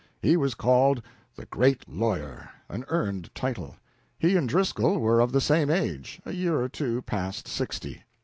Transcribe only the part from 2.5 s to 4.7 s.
an earned title. He and